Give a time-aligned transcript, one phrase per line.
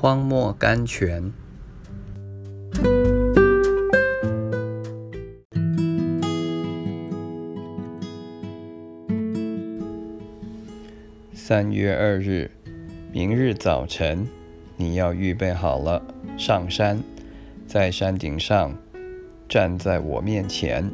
[0.00, 1.30] 荒漠甘泉。
[11.34, 12.50] 三月二日，
[13.12, 14.26] 明日早晨，
[14.78, 16.02] 你要预备好了，
[16.38, 16.98] 上山，
[17.66, 18.74] 在山顶上
[19.46, 20.90] 站在我面前，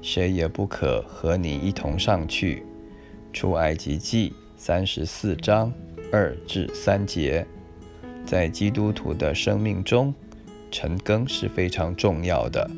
[0.00, 2.62] 谁也不可和你一同上去。
[3.32, 5.72] 出埃及记三十四章
[6.12, 7.44] 二至三节。
[8.26, 10.12] 在基督徒的生命中，
[10.70, 12.68] 晨更是非常重要的。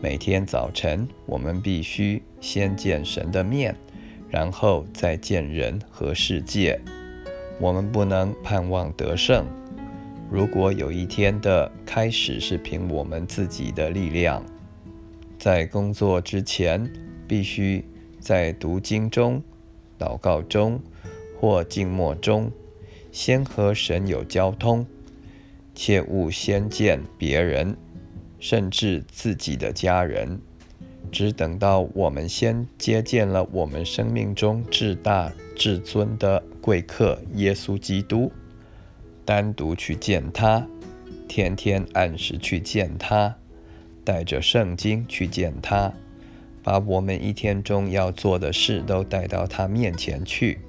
[0.00, 3.76] 每天早晨，我们必须先见神的面，
[4.30, 6.80] 然后再见人和世界。
[7.60, 9.44] 我们不能盼望得胜。
[10.30, 14.42] 如果有一天的开始是凭我们自己的力量，
[15.38, 16.90] 在工作之前，
[17.26, 17.84] 必须
[18.20, 19.42] 在读经中、
[19.98, 20.80] 祷告中
[21.38, 22.50] 或静默中。
[23.20, 24.86] 先和神有交通，
[25.74, 27.76] 切勿先见别人，
[28.38, 30.40] 甚至自己的家人。
[31.10, 38.30] 只等到我们先接见了我们生命中至大至尊的贵客耶稣基督，
[39.24, 40.64] 单独去见他，
[41.26, 43.34] 天天按时去见他，
[44.04, 45.92] 带着圣经去见他，
[46.62, 50.60] 把我们一天中要做的事都带到他面前去。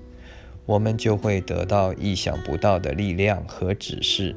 [0.69, 4.35] 我们就会得到意想不到的力量和指示。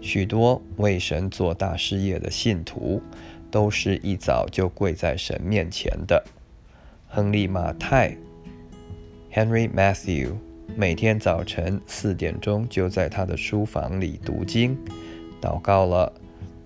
[0.00, 3.00] 许多为神做大事业的信徒，
[3.52, 6.24] 都是一早就跪在神面前的。
[7.06, 8.16] 亨利·马太
[9.32, 10.32] （Henry Matthew）
[10.74, 14.76] 每天早晨四点钟就在他的书房里读经、
[15.40, 16.12] 祷告了，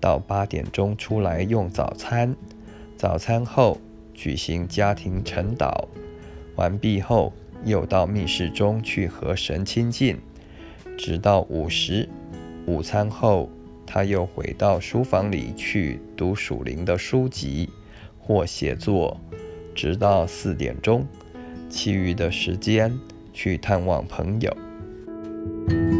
[0.01, 2.35] 到八点钟出来用早餐。
[2.97, 3.77] 早餐后
[4.15, 5.85] 举行家庭晨祷，
[6.55, 7.31] 完毕后。
[7.65, 10.17] 又到密室中去和神亲近，
[10.97, 12.07] 直到午时。
[12.65, 13.49] 午餐后，
[13.85, 17.69] 他又回到书房里去读属灵的书籍
[18.19, 19.19] 或写作，
[19.73, 21.05] 直到四点钟。
[21.69, 22.97] 其余的时间
[23.33, 25.98] 去探望朋友。